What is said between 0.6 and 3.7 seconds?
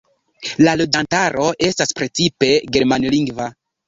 La loĝantaro estas precipe germanlingva.